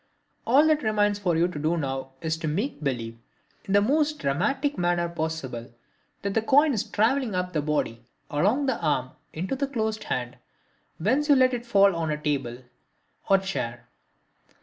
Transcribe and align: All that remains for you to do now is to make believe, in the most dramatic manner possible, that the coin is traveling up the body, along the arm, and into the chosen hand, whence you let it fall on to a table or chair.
All 0.47 0.65
that 0.65 0.81
remains 0.81 1.19
for 1.19 1.37
you 1.37 1.47
to 1.47 1.59
do 1.59 1.77
now 1.77 2.13
is 2.21 2.35
to 2.37 2.47
make 2.47 2.83
believe, 2.83 3.19
in 3.65 3.73
the 3.73 3.83
most 3.83 4.17
dramatic 4.17 4.75
manner 4.75 5.07
possible, 5.07 5.69
that 6.23 6.33
the 6.33 6.41
coin 6.41 6.73
is 6.73 6.83
traveling 6.83 7.35
up 7.35 7.53
the 7.53 7.61
body, 7.61 8.03
along 8.31 8.65
the 8.65 8.81
arm, 8.81 9.11
and 9.31 9.43
into 9.43 9.55
the 9.55 9.67
chosen 9.71 10.01
hand, 10.05 10.37
whence 10.97 11.29
you 11.29 11.35
let 11.35 11.53
it 11.53 11.67
fall 11.67 11.95
on 11.95 12.07
to 12.07 12.15
a 12.15 12.17
table 12.17 12.63
or 13.29 13.37
chair. 13.37 13.89